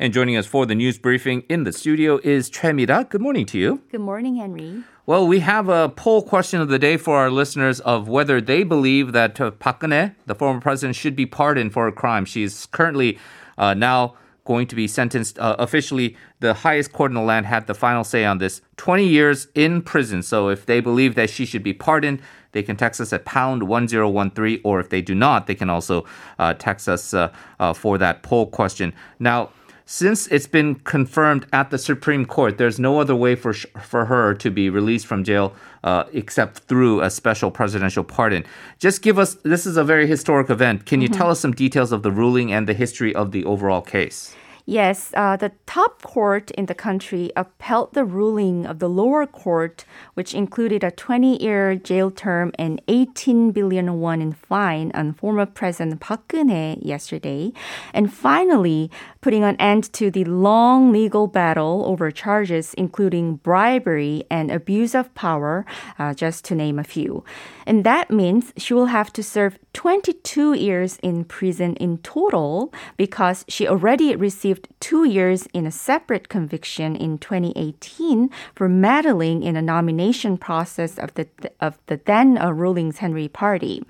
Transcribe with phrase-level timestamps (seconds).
[0.00, 3.04] And joining us for the news briefing in the studio is Choi Mira.
[3.04, 3.82] Good morning to you.
[3.90, 4.82] Good morning, Henry.
[5.04, 8.62] Well, we have a poll question of the day for our listeners of whether they
[8.62, 12.24] believe that uh, Park Geun-hye, the former president, should be pardoned for a crime.
[12.24, 13.18] She's currently
[13.58, 14.14] uh, now
[14.46, 16.16] going to be sentenced uh, officially.
[16.38, 19.82] The highest court in the land had the final say on this 20 years in
[19.82, 20.22] prison.
[20.22, 23.64] So if they believe that she should be pardoned, they can text us at pound
[23.64, 26.06] 1013, or if they do not, they can also
[26.38, 28.94] uh, text us uh, uh, for that poll question.
[29.18, 29.50] Now,
[29.90, 34.04] since it's been confirmed at the Supreme Court, there's no other way for sh- for
[34.04, 38.44] her to be released from jail uh, except through a special presidential pardon.
[38.78, 40.86] Just give us this is a very historic event.
[40.86, 41.18] Can you Mm-hmm.
[41.18, 44.32] tell us some details of the ruling and the history of the overall case?
[44.70, 49.84] Yes, uh, the top court in the country upheld the ruling of the lower court,
[50.14, 55.44] which included a 20 year jail term and 18 billion won in fine on former
[55.44, 57.52] President Park Geun-hye yesterday,
[57.92, 64.52] and finally putting an end to the long legal battle over charges including bribery and
[64.52, 65.66] abuse of power,
[65.98, 67.24] uh, just to name a few.
[67.66, 73.44] And that means she will have to serve 22 years in prison in total because
[73.48, 79.62] she already received two years in a separate conviction in 2018 for meddling in a
[79.62, 81.28] nomination process of the
[81.60, 83.82] of the then uh, ruling Saenuri Party.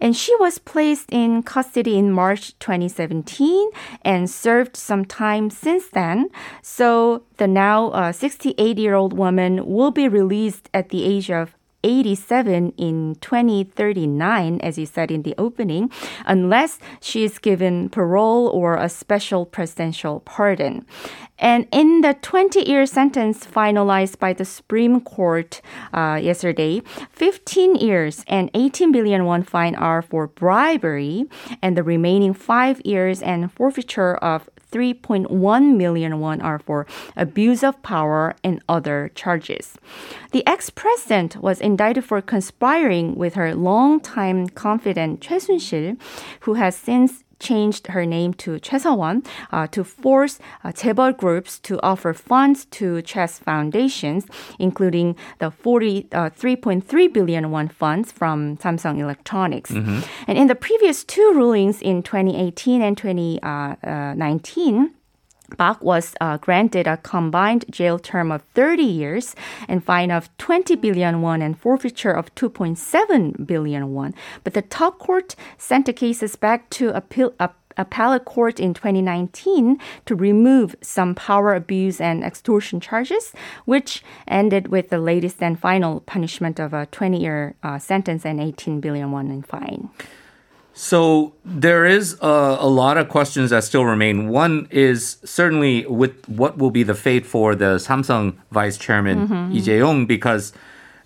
[0.00, 3.70] And she was placed in custody in March 2017
[4.02, 6.28] and served some time since then.
[6.62, 11.55] So the now 68 year old woman will be released at the age of
[11.86, 15.88] 87 in 2039, as you said in the opening,
[16.26, 20.84] unless she is given parole or a special presidential pardon.
[21.38, 25.60] And in the 20 year sentence finalized by the Supreme Court
[25.92, 31.26] uh, yesterday, 15 years and 18 billion won fine are for bribery,
[31.62, 37.80] and the remaining five years and forfeiture of 3.1 million won are for abuse of
[37.82, 39.76] power and other charges.
[40.32, 45.96] The ex-president was indicted for conspiring with her longtime confidant Choi Soon-sil,
[46.40, 51.58] who has since changed her name to Choi Seo-won uh, to force uh, 재벌 groups
[51.60, 54.26] to offer funds to chess foundations,
[54.58, 59.70] including the 40, uh, 3.3 billion won funds from Samsung Electronics.
[60.26, 64.90] And in the previous two rulings in 2018 and 2019,
[65.56, 69.34] Park was uh, granted a combined jail term of 30 years
[69.68, 74.14] and fine of 20 billion won and forfeiture of 2.7 billion won.
[74.44, 77.34] But the top court sent the cases back to appeal.
[77.78, 83.34] Appellate court in 2019 to remove some power abuse and extortion charges,
[83.66, 88.80] which ended with the latest and final punishment of a 20-year uh, sentence and 18
[88.80, 89.90] billion won in fine.
[90.78, 94.28] So there is a, a lot of questions that still remain.
[94.28, 99.62] One is certainly with what will be the fate for the Samsung vice chairman Lee
[99.62, 100.52] Jae-yong, because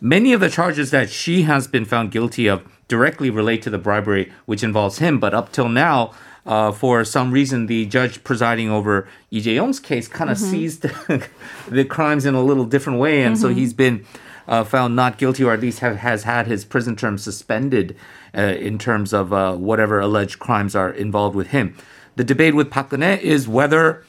[0.00, 3.78] many of the charges that she has been found guilty of directly relate to the
[3.78, 5.20] bribery, which involves him.
[5.20, 6.14] But up till now,
[6.44, 11.28] uh, for some reason, the judge presiding over Lee Jae-yong's case kind of sees the,
[11.68, 14.04] the crimes in a little different way, and so he's been
[14.48, 17.94] uh, found not guilty, or at least have, has had his prison term suspended
[18.36, 21.76] uh, in terms of uh, whatever alleged crimes are involved with him.
[22.16, 24.04] The debate with Park Geun-hye is whether,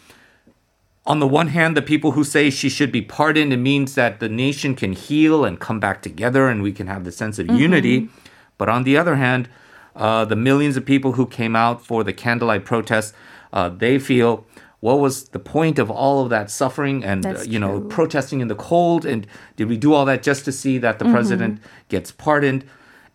[1.05, 4.19] on the one hand, the people who say she should be pardoned, it means that
[4.19, 7.47] the nation can heal and come back together, and we can have the sense of
[7.47, 8.09] unity.
[8.57, 9.49] But on the other hand,
[9.95, 13.13] uh, the millions of people who came out for the candlelight protests,
[13.53, 14.45] uh, they feel.
[14.79, 17.89] What was the point of all of that suffering and uh, you know true.
[17.89, 21.05] protesting in the cold and did we do all that just to see that the
[21.05, 22.65] president gets pardoned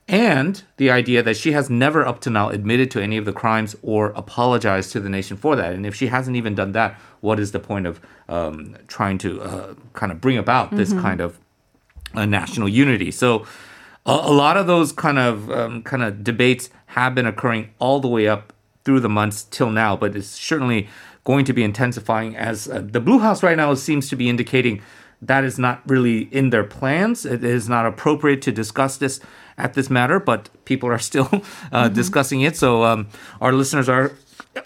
[0.09, 3.33] and the idea that she has never up to now admitted to any of the
[3.33, 5.72] crimes or apologized to the nation for that.
[5.72, 9.43] And if she hasn't even done that what is the point of um, trying to
[9.43, 11.39] uh, kind of bring about this kind of
[12.15, 13.10] uh, national unity?
[13.10, 13.47] So
[14.04, 17.98] a, a lot of those kind of um, kind of debates have been occurring all
[17.98, 18.53] the way up
[18.84, 20.89] through the months till now, but it's certainly
[21.25, 24.81] going to be intensifying as uh, the Blue House right now seems to be indicating
[25.22, 27.24] that is not really in their plans.
[27.24, 29.21] It is not appropriate to discuss this
[29.59, 31.42] at this matter, but people are still
[31.72, 32.57] uh, discussing it.
[32.57, 33.09] So um,
[33.41, 34.13] our listeners are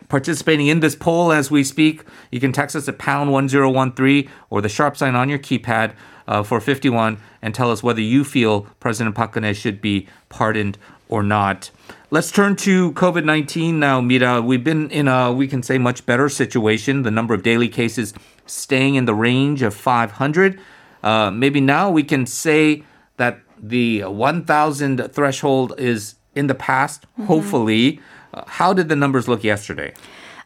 [0.09, 2.03] participating in this poll as we speak.
[2.31, 5.93] You can text us at pound 1013 or the sharp sign on your keypad
[6.27, 10.79] uh, for 51 and tell us whether you feel President Park Geun-hye should be pardoned
[11.09, 11.71] or not.
[12.13, 14.41] Let's turn to COVID 19 now, Mira.
[14.41, 17.03] We've been in a, we can say, much better situation.
[17.03, 18.15] The number of daily cases
[18.51, 20.61] staying in the range of 500.
[21.03, 22.83] Uh, maybe now we can say
[23.17, 28.01] that the 1,000 threshold is in the past, hopefully.
[28.33, 29.93] Uh, how did the numbers look yesterday?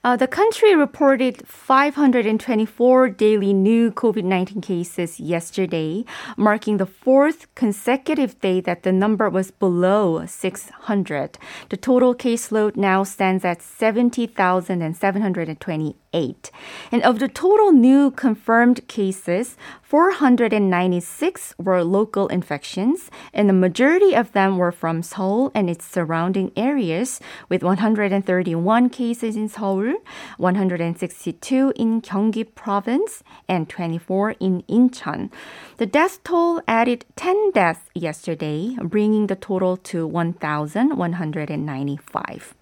[0.05, 6.05] Uh, the country reported 524 daily new COVID 19 cases yesterday,
[6.37, 11.39] marking the fourth consecutive day that the number was below 600.
[11.71, 16.51] The total caseload now stands at 70,728.
[16.93, 24.33] And of the total new confirmed cases, 496 were local infections, and the majority of
[24.33, 29.94] them were from Seoul and its surrounding areas, with 131 cases in Seoul,
[30.39, 35.31] 162 in Gyeonggi province, and 24 in Incheon.
[35.77, 42.55] The death toll added 10 deaths yesterday, bringing the total to 1,195.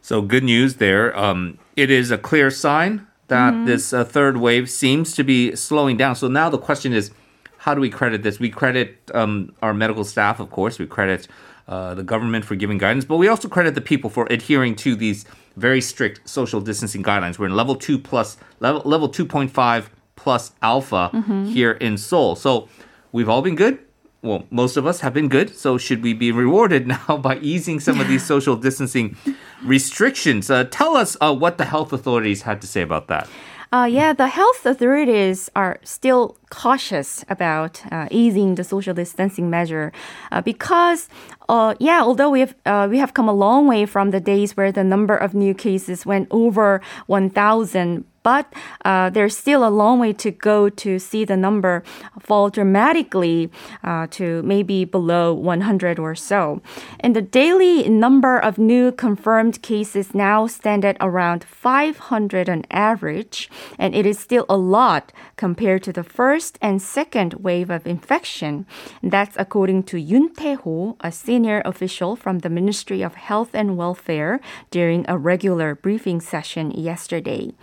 [0.00, 1.16] So good news there.
[1.18, 3.66] Um, it is a clear sign that Mm-hmm.
[3.66, 6.16] this uh, third wave seems to be slowing down.
[6.16, 7.10] So now the question is,
[7.58, 8.40] how do we credit this?
[8.40, 10.78] We credit um, our medical staff, of course.
[10.78, 11.28] We credit
[11.66, 14.96] uh, the government for giving guidance, but we also credit the people for adhering to
[14.96, 15.26] these
[15.58, 17.38] very strict social distancing guidelines.
[17.38, 21.44] We're in level two plus level level two point five plus alpha Mm-hmm.
[21.46, 22.34] here in Seoul.
[22.36, 22.68] So
[23.12, 23.78] we've all been good.
[24.20, 25.54] Well, most of us have been good.
[25.54, 29.16] So should we be rewarded now by easing some of these social distancing
[29.64, 30.50] restrictions?
[30.50, 33.28] Uh, tell us uh, what the health authorities had to say about that.
[33.70, 39.92] Uh, yeah, the health authorities are still cautious about uh, easing the social distancing measure
[40.32, 41.10] uh, because,
[41.50, 44.56] uh, yeah, although we have uh, we have come a long way from the days
[44.56, 48.04] where the number of new cases went over 1,000.
[48.28, 48.52] But
[48.84, 51.82] uh, there's still a long way to go to see the number
[52.20, 53.50] fall dramatically
[53.82, 56.60] uh, to maybe below 100 or so.
[57.00, 63.48] And the daily number of new confirmed cases now stand at around 500 on average,
[63.78, 68.66] and it is still a lot compared to the first and second wave of infection.
[69.02, 74.38] That's according to Yoon Tae-ho, a senior official from the Ministry of Health and Welfare
[74.70, 77.54] during a regular briefing session yesterday.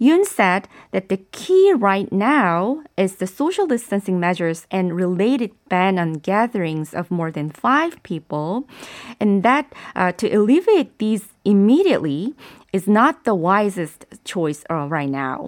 [0.00, 5.98] Yoon said that the key right now is the social distancing measures and related ban
[5.98, 8.68] on gatherings of more than five people,
[9.20, 12.34] and that uh, to alleviate these immediately
[12.72, 15.46] is not the wisest choice uh, right now.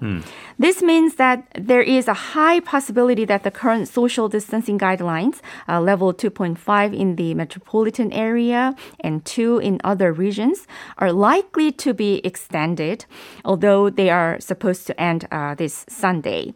[0.58, 5.80] This means that there is a high possibility that the current social distancing guidelines, uh,
[5.80, 12.20] level 2.5 in the metropolitan area and 2 in other regions, are likely to be
[12.24, 13.06] extended,
[13.44, 16.54] although they are supposed to end uh, this Sunday.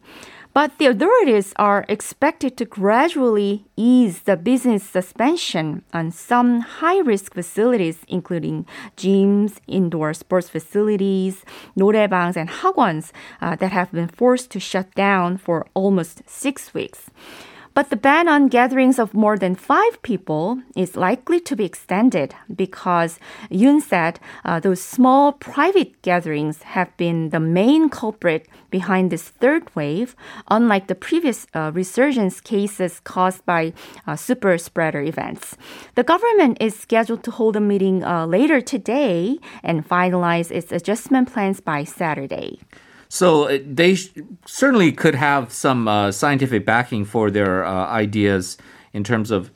[0.52, 7.34] But the authorities are expected to gradually ease the business suspension on some high risk
[7.34, 8.66] facilities, including
[8.96, 11.44] gyms, indoor sports facilities,
[11.78, 17.10] noraebangs, and hagwons uh, that have been forced to shut down for almost six weeks.
[17.72, 22.34] But the ban on gatherings of more than five people is likely to be extended
[22.54, 23.20] because
[23.50, 29.74] Yoon said uh, those small private gatherings have been the main culprit behind this third
[29.76, 30.16] wave,
[30.48, 33.72] unlike the previous uh, resurgence cases caused by
[34.06, 35.56] uh, super spreader events.
[35.94, 41.32] The government is scheduled to hold a meeting uh, later today and finalize its adjustment
[41.32, 42.58] plans by Saturday.
[43.10, 44.12] So uh, they sh-
[44.46, 48.56] certainly could have some uh, scientific backing for their uh, ideas
[48.92, 49.50] in terms of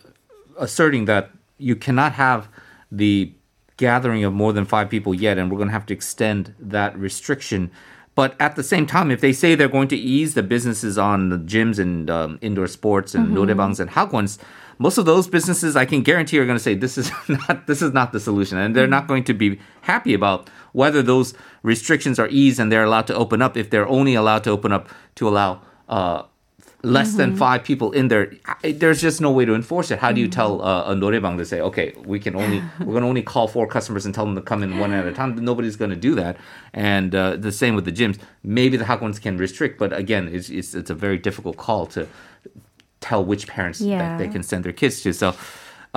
[0.58, 2.48] asserting that you cannot have
[2.90, 3.32] the
[3.76, 6.98] gathering of more than five people yet, and we're going to have to extend that
[6.98, 7.70] restriction.
[8.16, 11.28] But at the same time, if they say they're going to ease the businesses on
[11.28, 13.80] the gyms and um, indoor sports and mm mm-hmm.
[13.82, 14.38] and hagwons,
[14.78, 17.82] most of those businesses I can guarantee are going to say this is not this
[17.82, 19.08] is not the solution and they're not mm-hmm.
[19.08, 23.40] going to be happy about whether those restrictions are eased and they're allowed to open
[23.42, 26.22] up if they're only allowed to open up to allow uh,
[26.84, 27.18] less mm-hmm.
[27.18, 29.98] than five people in there, there's just no way to enforce it.
[29.98, 30.32] How do you mm-hmm.
[30.32, 33.48] tell uh, a noraebang to say, okay, we can only we're going to only call
[33.48, 35.34] four customers and tell them to come in one at a time?
[35.36, 36.36] Nobody's going to do that.
[36.72, 38.18] And uh, the same with the gyms.
[38.42, 42.06] Maybe the hagwons can restrict, but again, it's, it's, it's a very difficult call to
[43.08, 43.98] tell which parents Yeah.
[43.98, 45.12] that they can send their kids to.
[45.12, 45.34] So.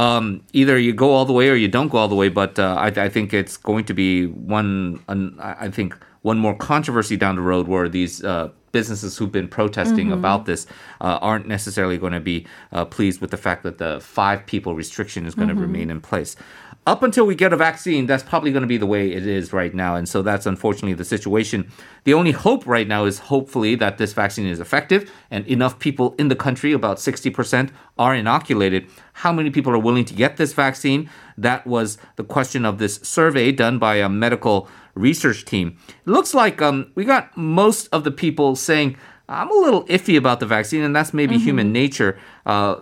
[0.07, 2.59] Um, either you go all the way or you don't go all the way, but
[2.59, 5.03] uh, I, I think it's going to be one.
[5.07, 9.47] An, I think one more controversy down the road where these uh, businesses who've been
[9.47, 10.67] protesting about this
[11.01, 14.75] uh, aren't necessarily going to be uh, pleased with the fact that the five people
[14.75, 16.35] restriction is going to remain in place.
[16.87, 19.51] Up until we get a vaccine, that's probably going to be the way it is
[19.51, 19.97] right now.
[19.97, 21.69] And so that's unfortunately the situation.
[22.05, 26.15] The only hope right now is hopefully that this vaccine is effective and enough people
[26.17, 28.87] in the country, about 60%, are inoculated.
[29.11, 31.09] How many people are willing to get this vaccine?
[31.37, 35.77] That was the question of this survey done by a medical research team.
[35.89, 38.95] It looks like um, we got most of the people saying,
[39.27, 42.17] I'm a little iffy about the vaccine, and that's maybe human nature.
[42.45, 42.77] Uh,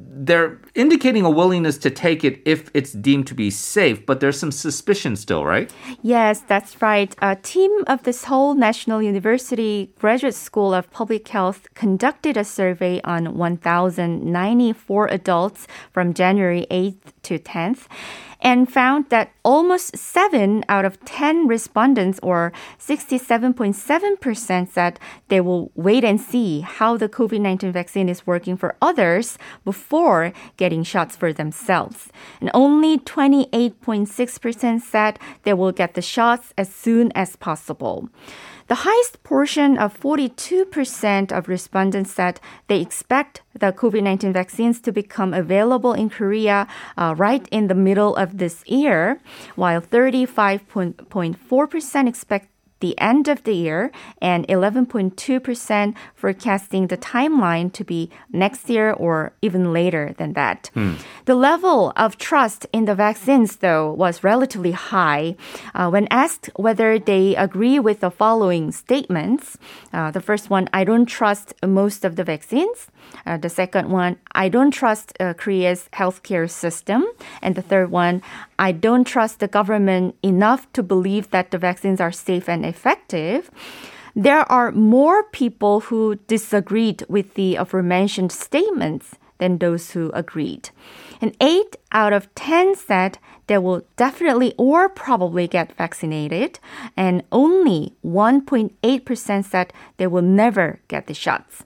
[0.00, 4.38] they're indicating a willingness to take it if it's deemed to be safe, but there's
[4.38, 5.72] some suspicion still, right?
[6.02, 7.14] Yes, that's right.
[7.20, 13.00] A team of the Seoul National University Graduate School of Public Health conducted a survey
[13.02, 17.86] on 1,094 adults from January 8th to 10th
[18.40, 26.04] and found that almost 7 out of 10 respondents, or 67.7%, said they will wait
[26.04, 31.32] and see how the COVID 19 vaccine is working for others before getting shots for
[31.32, 32.10] themselves.
[32.40, 38.08] And only 28.6% said they will get the shots as soon as possible.
[38.68, 44.92] The highest portion of 42% of respondents said they expect the COVID 19 vaccines to
[44.92, 49.22] become available in Korea uh, right in the middle of this year,
[49.56, 58.10] while 35.4% expect the end of the year and 11.2% forecasting the timeline to be
[58.32, 60.70] next year or even later than that.
[60.74, 60.94] Hmm.
[61.24, 65.36] The level of trust in the vaccines, though, was relatively high.
[65.74, 69.58] Uh, when asked whether they agree with the following statements,
[69.92, 72.88] uh, the first one, I don't trust most of the vaccines.
[73.26, 77.04] Uh, the second one, I don't trust uh, Korea's healthcare system.
[77.42, 78.22] And the third one,
[78.58, 83.50] I don't trust the government enough to believe that the vaccines are safe and effective.
[84.14, 90.70] There are more people who disagreed with the aforementioned statements than those who agreed.
[91.20, 96.60] And 8 out of 10 said they will definitely or probably get vaccinated,
[96.96, 101.64] and only 1.8% said they will never get the shots.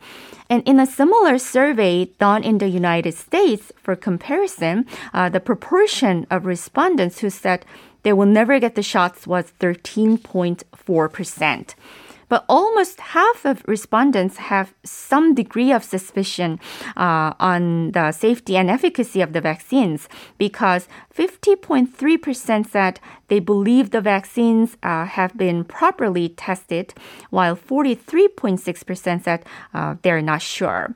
[0.49, 6.26] And in a similar survey done in the United States, for comparison, uh, the proportion
[6.30, 7.64] of respondents who said
[8.02, 11.75] they will never get the shots was 13.4%.
[12.32, 16.61] But almost half of respondents have some degree of suspicion
[16.97, 24.00] uh, on the safety and efficacy of the vaccines because 50.3% said they believe the
[24.00, 26.94] vaccines uh, have been properly tested,
[27.28, 29.44] while 43.6% said
[29.75, 30.94] uh, they're not sure.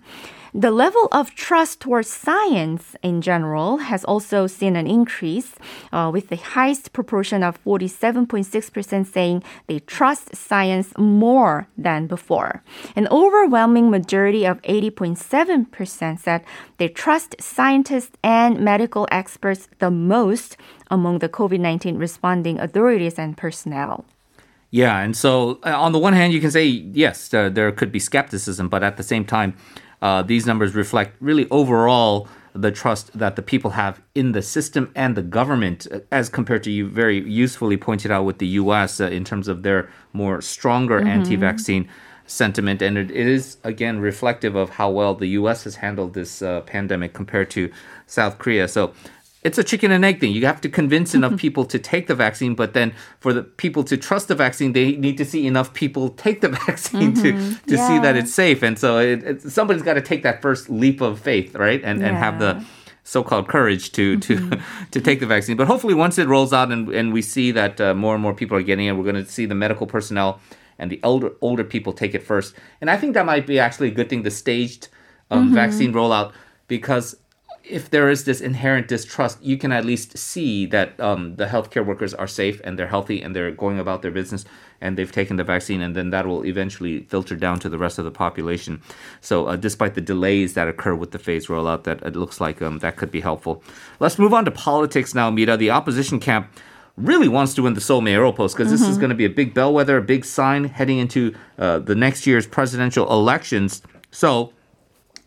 [0.58, 5.54] The level of trust towards science in general has also seen an increase,
[5.92, 12.62] uh, with the highest proportion of 47.6% saying they trust science more than before.
[12.96, 16.42] An overwhelming majority of 80.7% said
[16.78, 20.56] they trust scientists and medical experts the most
[20.90, 24.06] among the COVID 19 responding authorities and personnel.
[24.70, 27.92] Yeah, and so uh, on the one hand, you can say, yes, uh, there could
[27.92, 29.54] be skepticism, but at the same time,
[30.02, 34.90] uh, these numbers reflect really overall the trust that the people have in the system
[34.94, 39.00] and the government, uh, as compared to you very usefully pointed out with the U.S.
[39.00, 41.08] Uh, in terms of their more stronger mm-hmm.
[41.08, 41.88] anti-vaccine
[42.26, 45.64] sentiment, and it is again reflective of how well the U.S.
[45.64, 47.70] has handled this uh, pandemic compared to
[48.06, 48.66] South Korea.
[48.68, 48.94] So
[49.46, 50.32] it's a chicken and egg thing.
[50.32, 53.84] You have to convince enough people to take the vaccine, but then for the people
[53.84, 57.22] to trust the vaccine, they need to see enough people take the vaccine mm-hmm.
[57.22, 57.88] to to yeah.
[57.88, 58.62] see that it's safe.
[58.62, 61.80] And so it, it, somebody's got to take that first leap of faith, right?
[61.84, 62.08] And yeah.
[62.08, 62.64] and have the
[63.04, 64.84] so-called courage to to mm-hmm.
[64.90, 65.56] to take the vaccine.
[65.56, 68.34] But hopefully, once it rolls out and and we see that uh, more and more
[68.34, 70.40] people are getting it, we're going to see the medical personnel
[70.78, 72.54] and the older older people take it first.
[72.80, 74.22] And I think that might be actually a good thing.
[74.22, 74.88] The staged
[75.30, 75.54] um, mm-hmm.
[75.54, 76.32] vaccine rollout
[76.68, 77.16] because
[77.68, 81.84] if there is this inherent distrust, you can at least see that um, the healthcare
[81.84, 84.44] workers are safe and they're healthy and they're going about their business
[84.80, 87.98] and they've taken the vaccine, and then that will eventually filter down to the rest
[87.98, 88.82] of the population.
[89.22, 92.60] So, uh, despite the delays that occur with the phase rollout, that it looks like
[92.60, 93.62] um, that could be helpful.
[94.00, 95.56] Let's move on to politics now, Mira.
[95.56, 96.50] The opposition camp
[96.96, 98.74] really wants to win the Seoul mayoral post because mm-hmm.
[98.74, 99.00] this is mm-hmm.
[99.00, 102.46] going to be a big bellwether, a big sign heading into uh, the next year's
[102.46, 103.82] presidential elections.
[104.10, 104.52] So,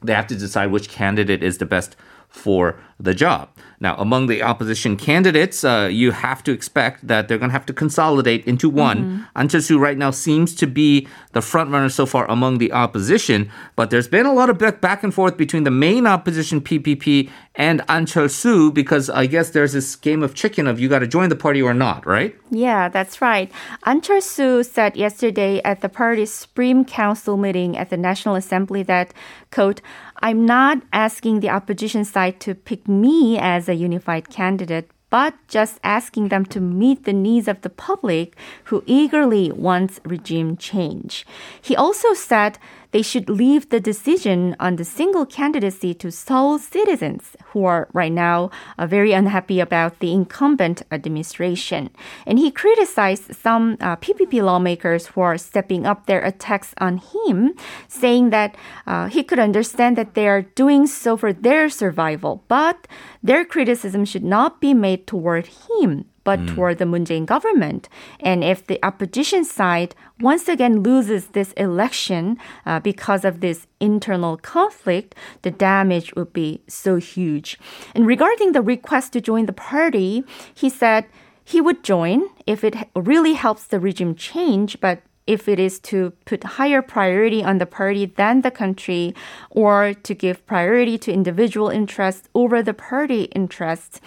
[0.01, 1.95] they have to decide which candidate is the best
[2.29, 3.49] for the job.
[3.81, 7.65] Now, among the opposition candidates, uh, you have to expect that they're going to have
[7.67, 8.97] to consolidate into one.
[8.97, 9.23] Mm-hmm.
[9.37, 13.49] Ahn Cheol-soo right now seems to be the front runner so far among the opposition,
[13.77, 17.81] but there's been a lot of back and forth between the main opposition PPP and
[17.87, 21.29] Ahn Cheol-soo because I guess there's this game of chicken of you got to join
[21.29, 22.35] the party or not, right?
[22.51, 23.49] Yeah, that's right.
[23.83, 29.13] Ahn Cheol-soo said yesterday at the party's Supreme Council meeting at the National Assembly that,
[29.51, 29.81] quote,
[30.21, 35.79] I'm not asking the opposition side to pick me as a unified candidate, but just
[35.83, 38.35] asking them to meet the needs of the public
[38.65, 41.25] who eagerly wants regime change.
[41.61, 42.59] He also said
[42.91, 48.11] they should leave the decision on the single candidacy to Seoul citizens who are right
[48.11, 51.89] now uh, very unhappy about the incumbent administration.
[52.25, 57.53] And he criticized some uh, PPP lawmakers who are stepping up their attacks on him,
[57.87, 58.55] saying that
[58.87, 62.87] uh, he could understand that they are doing so for their survival, but
[63.21, 66.55] their criticism should not be made toward him but mm.
[66.55, 67.89] toward the Moon Jae-in government.
[68.19, 74.37] And if the opposition side once again loses this election uh, because of this internal
[74.37, 77.57] conflict, the damage would be so huge.
[77.95, 80.23] And regarding the request to join the party,
[80.53, 81.05] he said
[81.43, 86.11] he would join if it really helps the regime change, but if it is to
[86.25, 89.13] put higher priority on the party than the country
[89.51, 94.01] or to give priority to individual interests over the party interests,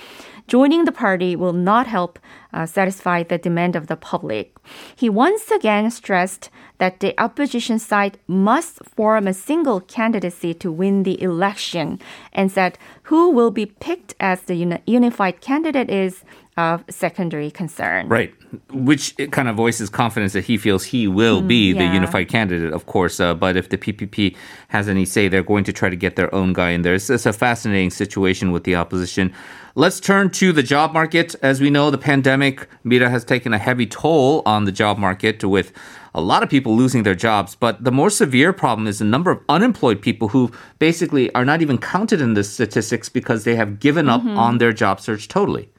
[0.46, 2.18] joining the party will not help
[2.52, 4.56] uh, satisfy the demand of the public.
[4.94, 11.04] He once again stressed that the opposition side must form a single candidacy to win
[11.04, 12.00] the election
[12.32, 16.24] and said who will be picked as the uni- unified candidate is
[16.56, 18.08] of secondary concern.
[18.08, 18.34] Right,
[18.70, 22.72] which kind of voices confidence that he feels he will mm, be the unified candidate,
[22.72, 23.20] of course.
[23.20, 24.36] Uh, but if the PPP
[24.68, 26.94] has any say, they're going to try to get their own guy in there.
[26.94, 29.32] It's, it's a fascinating situation with the opposition.
[29.74, 31.34] Let's turn to the job market.
[31.40, 35.42] As we know, the pandemic, Mira, has taken a heavy toll on the job market
[35.42, 35.72] with
[36.14, 37.54] a lot of people losing their jobs.
[37.54, 41.62] But the more severe problem is the number of unemployed people who basically are not
[41.62, 44.36] even counted in the statistics because they have given up mm-hmm.
[44.36, 45.71] on their job search totally.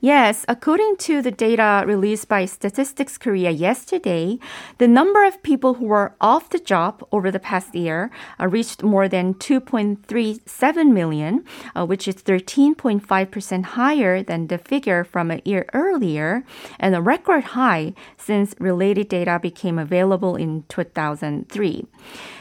[0.00, 4.38] Yes, according to the data released by Statistics Korea yesterday,
[4.78, 8.10] the number of people who were off the job over the past year
[8.40, 11.44] uh, reached more than 2.37 million,
[11.76, 16.44] uh, which is 13.5% higher than the figure from a year earlier,
[16.78, 21.86] and a record high since related data became available in 2003.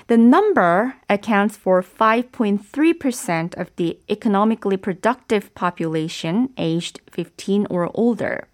[0.09, 8.47] The number accounts for 5.3% of the economically productive population aged 15 or older.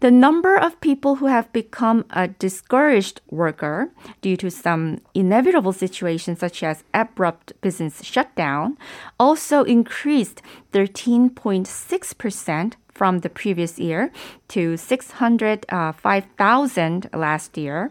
[0.00, 6.40] The number of people who have become a discouraged worker due to some inevitable situations
[6.40, 8.76] such as abrupt business shutdown
[9.18, 10.42] also increased
[10.74, 14.12] 13.6% from the previous year
[14.48, 17.90] to 605,000 uh, last year,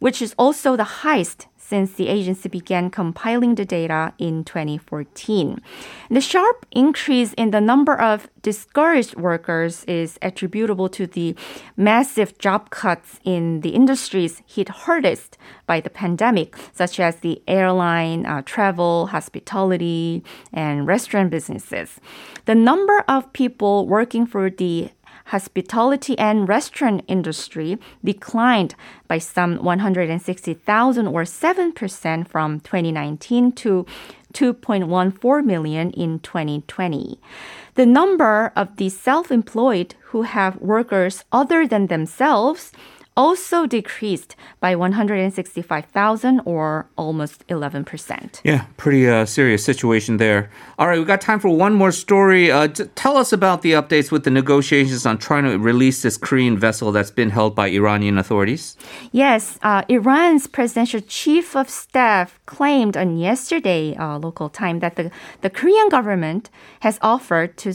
[0.00, 5.60] which is also the highest since the agency began compiling the data in 2014.
[6.10, 11.36] The sharp increase in the number of discouraged workers is attributable to the
[11.76, 18.26] massive job cuts in the industries hit hardest by the pandemic, such as the airline,
[18.26, 22.00] uh, travel, hospitality, and restaurant businesses.
[22.46, 24.90] The number of people working for the
[25.30, 28.74] hospitality and restaurant industry declined
[29.06, 33.86] by some 160,000 or 7% from 2019 to
[34.34, 37.20] 2.14 million in 2020.
[37.74, 42.72] The number of the self-employed who have workers other than themselves
[43.16, 48.40] also decreased by 165,000 or almost 11%.
[48.44, 50.50] Yeah, pretty uh, serious situation there.
[50.78, 52.50] All right, we got time for one more story.
[52.50, 56.58] Uh, tell us about the updates with the negotiations on trying to release this Korean
[56.58, 58.76] vessel that's been held by Iranian authorities.
[59.12, 65.10] Yes, uh, Iran's presidential chief of staff claimed on yesterday uh, local time that the,
[65.40, 67.74] the Korean government has offered to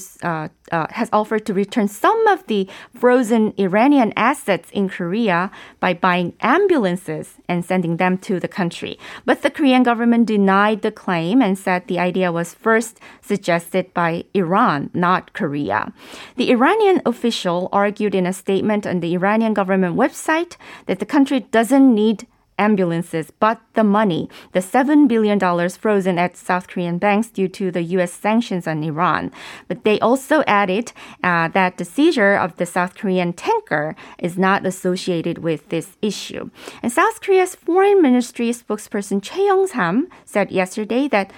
[0.71, 6.34] uh, has offered to return some of the frozen Iranian assets in Korea by buying
[6.41, 8.97] ambulances and sending them to the country.
[9.25, 14.25] But the Korean government denied the claim and said the idea was first suggested by
[14.34, 15.93] Iran, not Korea.
[16.36, 21.41] The Iranian official argued in a statement on the Iranian government website that the country
[21.51, 25.39] doesn't need ambulances, but the money, the $7 billion
[25.69, 28.13] frozen at South Korean banks due to the U.S.
[28.13, 29.31] sanctions on Iran.
[29.67, 30.91] But they also added
[31.23, 36.49] uh, that the seizure of the South Korean tanker is not associated with this issue.
[36.81, 41.31] And South Korea's foreign ministry spokesperson Choi Young-sam said yesterday that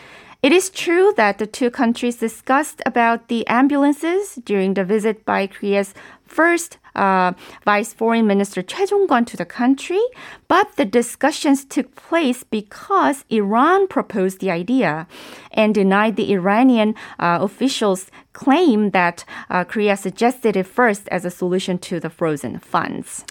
[0.44, 5.48] it is true that the two countries discussed about the ambulances during the visit by
[5.48, 7.34] Korea's first uh,
[7.64, 10.02] Vice Foreign Minister Choi Jong-gun to the country,
[10.48, 15.08] but the discussions took place because Iran proposed the idea
[15.52, 21.32] and denied the Iranian uh, officials' claim that uh, Korea suggested it first as a
[21.32, 23.26] solution to the frozen funds.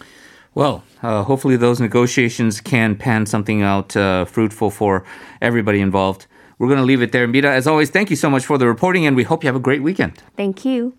[0.55, 5.05] Well, uh, hopefully those negotiations can pan something out uh, fruitful for
[5.43, 6.27] everybody involved.
[6.59, 7.29] We're going to leave it there.
[7.29, 9.57] Mira, as always, thank you so much for the reporting, and we hope you have
[9.57, 10.23] a great weekend.
[10.35, 10.97] Thank you.